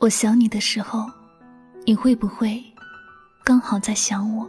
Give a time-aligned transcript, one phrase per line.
[0.00, 1.10] 我想你的时候，
[1.84, 2.62] 你会不会
[3.42, 4.48] 刚好在想我？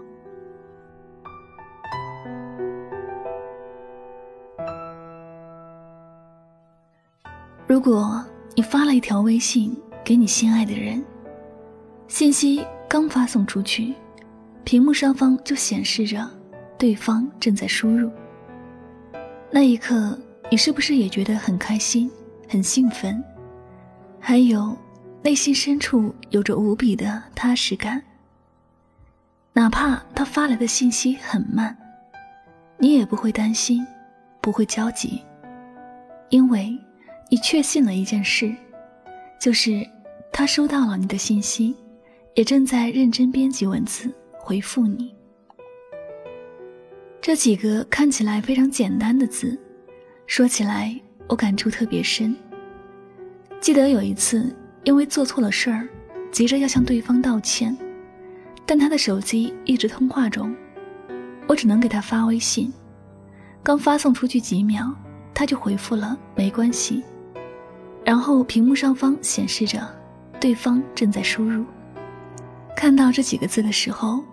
[7.65, 8.23] 如果
[8.53, 11.03] 你发了一条微信给你心爱的人，
[12.07, 13.95] 信息刚发送出去，
[14.63, 16.29] 屏幕上方就显示着
[16.77, 18.11] 对方正在输入。
[19.49, 20.15] 那一刻，
[20.51, 22.11] 你是不是也觉得很开心、
[22.47, 23.23] 很兴奋？
[24.19, 24.77] 还有，
[25.21, 28.01] 内心深处有着无比的踏实感。
[29.53, 31.77] 哪怕他发来的信息很慢，
[32.77, 33.85] 你也不会担心，
[34.41, 35.21] 不会焦急，
[36.29, 36.77] 因为。
[37.31, 38.51] 你确信了一件事，
[39.39, 39.87] 就是
[40.33, 41.75] 他收到了你的信息，
[42.33, 45.13] 也正在认真编辑文字回复你。
[47.21, 49.55] 这几个看起来非常简单的字，
[50.25, 52.35] 说起来我感触特别深。
[53.61, 54.51] 记得有一次，
[54.89, 55.87] 因为做错了事儿，
[56.31, 57.77] 急着要向对方道歉，
[58.65, 60.51] 但他的手机一直通话中，
[61.45, 62.73] 我只能给他发微信。
[63.61, 64.91] 刚发送出去几秒，
[65.31, 67.03] 他就回复了“没关系”。
[68.03, 69.87] 然后屏幕上方显示着，
[70.39, 71.63] 对方正在输入。
[72.75, 74.23] 看到这几个字的时候，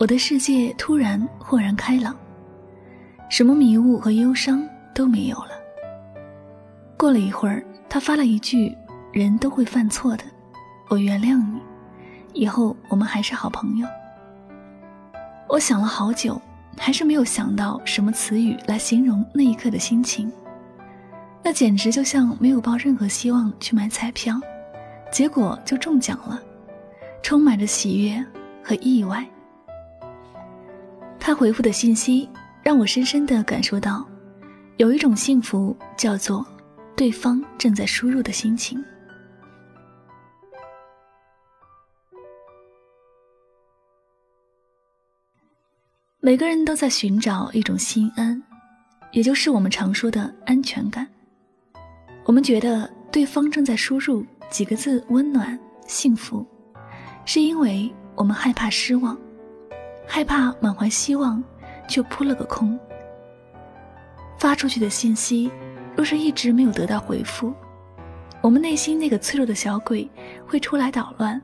[0.00, 2.16] 我的世界突然豁然开朗，
[3.28, 5.50] 什么迷雾和忧伤都没有了。
[6.96, 8.74] 过了一会儿，他发了一句
[9.12, 10.24] ：“人都会犯错的，
[10.88, 11.60] 我原谅你，
[12.32, 13.86] 以后我们还是好朋友。”
[15.48, 16.40] 我想了好久，
[16.76, 20.30] 还是没有想到什么词语来形容那一刻的心情。
[21.42, 24.38] 那简直就像没有抱任何希望去买彩票，
[25.10, 26.38] 结果就中奖了，
[27.22, 28.22] 充满着喜悦
[28.62, 29.26] 和意外。
[31.18, 32.28] 他回复的信息
[32.62, 34.06] 让我深深的感受到，
[34.76, 36.44] 有一种幸福叫做
[36.94, 38.84] 对方正在输入的心情。
[46.28, 48.42] 每个人都在寻找一种心安，
[49.12, 51.08] 也就是我们常说的安全感。
[52.24, 56.46] 我们觉得对方正在输入几个字“温暖、幸福”，
[57.24, 59.16] 是因为我们害怕失望，
[60.06, 61.42] 害怕满怀希望
[61.88, 62.78] 却扑了个空。
[64.38, 65.50] 发出去的信息
[65.96, 67.54] 若是一直没有得到回复，
[68.42, 70.06] 我们内心那个脆弱的小鬼
[70.46, 71.40] 会出来捣乱，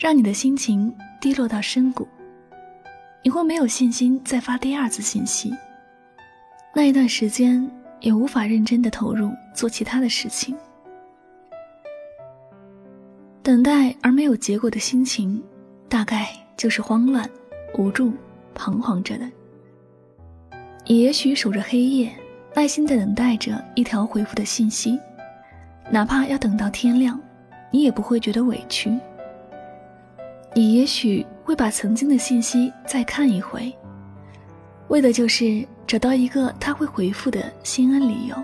[0.00, 2.08] 让你的心情低落到深谷。
[3.22, 5.54] 你会没有信心再发第二次信息。
[6.74, 7.70] 那一段时间。
[8.00, 10.56] 也无法认真的投入做其他的事情，
[13.42, 15.42] 等待而没有结果的心情，
[15.86, 17.28] 大概就是慌乱、
[17.76, 18.10] 无助、
[18.54, 19.30] 彷徨着的。
[20.86, 22.10] 你也许守着黑夜，
[22.54, 24.98] 耐心的等待着一条回复的信息，
[25.90, 27.20] 哪怕要等到天亮，
[27.70, 28.98] 你也不会觉得委屈。
[30.54, 33.76] 你也许会把曾经的信息再看一回，
[34.86, 35.66] 为的就是。
[35.84, 38.36] 找到一个他会回复的心安理由，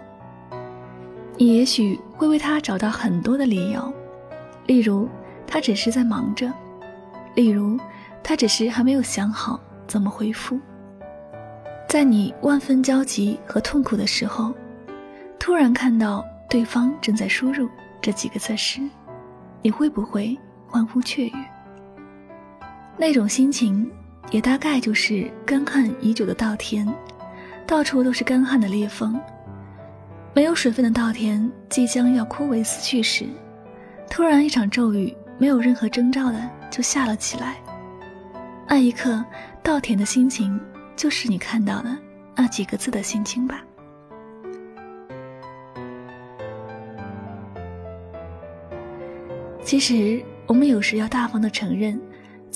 [1.38, 3.94] 你也许会为他找到很多的理由，
[4.66, 5.08] 例如
[5.46, 6.52] 他只是在忙着，
[7.36, 7.78] 例如
[8.20, 10.58] 他只是还没有想好怎么回复。
[11.88, 14.52] 在你万分焦急和痛苦的时候，
[15.38, 17.68] 突然看到对方正在输入
[18.02, 18.80] 这几个字时，
[19.62, 20.36] 你会不会
[20.66, 21.55] 欢呼雀跃？
[22.98, 23.90] 那种心情，
[24.30, 26.86] 也大概就是干旱已久的稻田。
[27.66, 29.20] 到处都是干旱的裂缝，
[30.32, 33.26] 没有水分的稻田即将要枯萎死去时，
[34.08, 37.56] 突然一场骤雨，没有任何征兆的就下了起来。
[38.68, 39.24] 那一刻，
[39.62, 40.58] 稻田的心情
[40.94, 41.96] 就是你看到的
[42.36, 43.62] 那几个字的心情吧。
[49.64, 52.00] 其实，我们有时要大方的承认，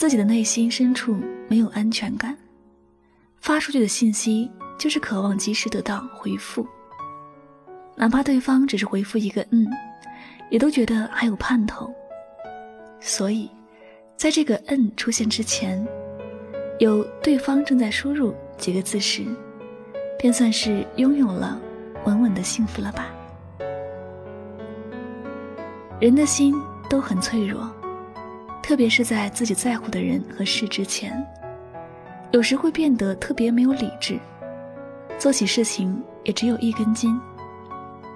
[0.01, 2.35] 自己的内心深处没有安全感，
[3.43, 4.51] 发出去的信息。
[4.79, 6.67] 就是渴望及时得到回复，
[7.97, 9.69] 哪怕对方只是回复一个“嗯”，
[10.49, 11.93] 也都觉得还有盼头。
[12.99, 13.51] 所以，
[14.17, 15.87] 在这个“嗯”出现之前，
[16.79, 19.23] 有对方正在输入几个字时，
[20.19, 21.61] 便算是拥有了
[22.07, 23.15] 稳稳的幸福了吧。
[26.01, 26.55] 人的心
[26.89, 27.71] 都很脆弱，
[28.71, 31.27] 特别是在自己在乎的人和事之前，
[32.31, 34.17] 有时会变得特别没有理智。
[35.19, 37.21] 做起事情也只有一根筋，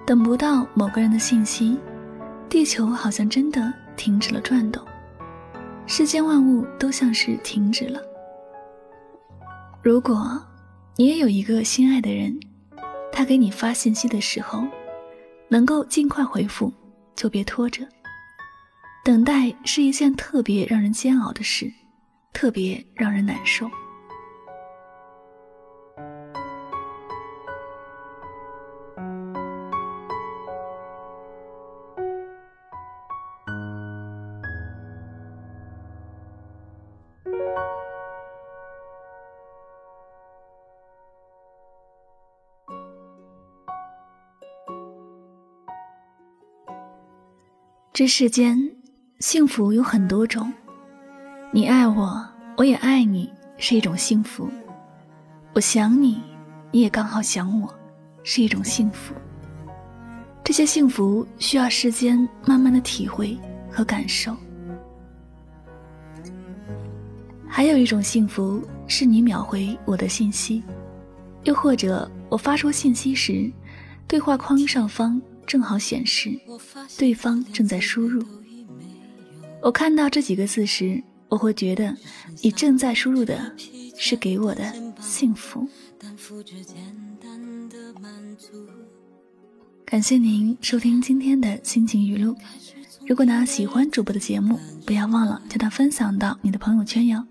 [0.07, 1.77] 等不到某个人的信息，
[2.49, 4.81] 地球好像真的停止了转动，
[5.89, 8.01] 世间万物都像是停止了。
[9.83, 10.41] 如果
[10.95, 12.39] 你也有一个心爱的人，
[13.11, 14.63] 他给你发信息的时候，
[15.49, 16.73] 能够尽快回复，
[17.17, 17.85] 就别拖着。
[19.05, 21.71] 等待是一件特别让人煎熬的事，
[22.33, 23.71] 特别让人难受。
[47.93, 48.74] 这世间，
[49.25, 50.53] 幸福有很多种。
[51.51, 52.23] 你爱我，
[52.59, 54.47] 我也爱你，是一种幸福；
[55.55, 56.21] 我想你，
[56.71, 57.75] 你也刚好想我，
[58.23, 59.15] 是一种幸福。
[60.45, 63.35] 这些幸福需要时间慢慢的体会
[63.71, 64.37] 和感受。
[67.49, 70.63] 还有一种幸福，是你秒回我的信息，
[71.45, 73.51] 又或者我发出信息时，
[74.07, 75.19] 对话框上方。
[75.47, 76.31] 正好显示
[76.99, 78.23] 对方正在输入。
[79.65, 81.97] 我看到这几个字时，我会觉得
[82.43, 83.51] 你正在输入的
[83.97, 84.63] 是给我的
[85.01, 85.67] 幸福。
[89.87, 92.37] 感谢您收听今天的心情语录。
[93.07, 97.27] 如果呢喜欢主播的节目，不要忘了将它分享到你的朋友圈哟。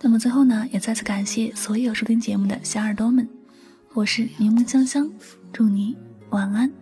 [0.00, 3.28] 那么最后呢，也再次感谢所有收听节目的小耳朵们。
[3.94, 5.10] 我是柠檬香香，
[5.52, 5.96] 祝你
[6.30, 6.81] 晚安。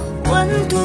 [0.31, 0.77] 温度。
[0.77, 0.79] 有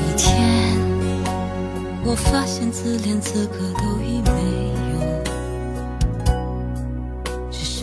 [0.00, 0.32] 一天，
[2.04, 4.61] 我发现自怜资格都已没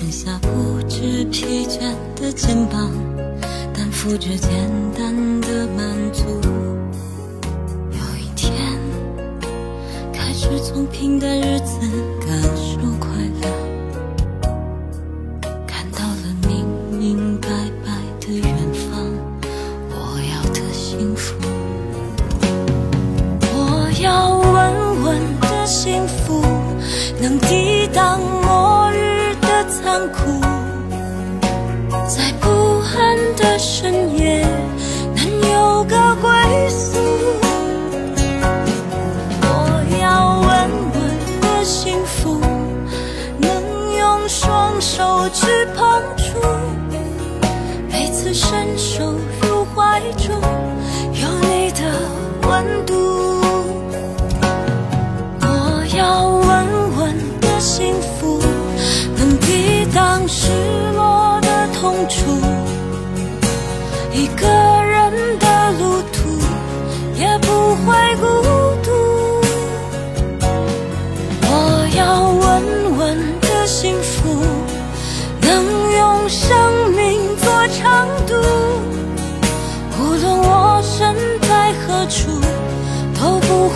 [0.09, 1.94] 下不知疲倦。
[2.19, 2.91] 的肩膀
[3.73, 6.25] 担负着简单的满足。
[7.91, 8.51] 有一天，
[10.11, 11.79] 开始从平淡日子
[12.27, 13.07] 感受快
[13.38, 13.38] 乐，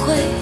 [0.06, 0.33] 会